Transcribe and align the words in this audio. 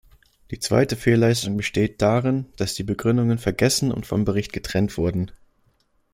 Die 0.49 0.57
zweite 0.57 0.95
Fehlleistung 0.95 1.57
besteht 1.57 2.01
darin, 2.01 2.47
dass 2.57 2.73
die 2.73 2.81
Begründungen 2.81 3.37
vergessen 3.37 3.91
und 3.91 4.07
vom 4.07 4.25
Bericht 4.25 4.51
getrennt 4.51 4.97
wurden. 4.97 5.29